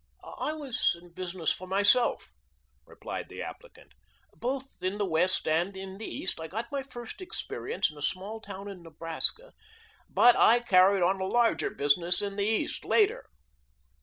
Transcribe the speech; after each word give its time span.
"I 0.39 0.53
was 0.53 0.97
in 0.99 1.13
business 1.13 1.51
for 1.51 1.67
myself," 1.67 2.31
replied 2.87 3.29
the 3.29 3.43
applicant, 3.43 3.91
"both 4.33 4.81
in 4.81 4.97
the 4.97 5.05
West 5.05 5.47
and 5.47 5.77
in 5.77 5.99
the 5.99 6.05
East. 6.07 6.39
I 6.41 6.47
got 6.47 6.71
my 6.71 6.81
first 6.81 7.21
experience 7.21 7.91
in 7.91 7.97
a 7.99 8.01
small 8.01 8.41
town 8.41 8.67
in 8.67 8.81
Nebraska, 8.81 9.53
but 10.09 10.35
I 10.35 10.59
carried 10.61 11.03
on 11.03 11.21
a 11.21 11.25
larger 11.27 11.69
business 11.69 12.19
in 12.19 12.35
the 12.35 12.45
East 12.47 12.83
later." 12.83 13.27